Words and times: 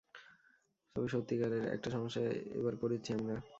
তবে, 0.95 1.07
সত্যিকারের 1.07 1.63
একটা 1.75 1.89
সমস্যায় 1.91 2.29
এবার 2.59 2.73
পরেছি 2.81 3.09
আমরা! 3.17 3.35